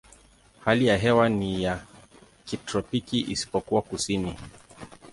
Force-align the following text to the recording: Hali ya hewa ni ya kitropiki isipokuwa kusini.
Hali 0.59 0.87
ya 0.87 0.97
hewa 0.97 1.29
ni 1.29 1.63
ya 1.63 1.79
kitropiki 2.45 3.19
isipokuwa 3.21 3.81
kusini. 3.81 4.35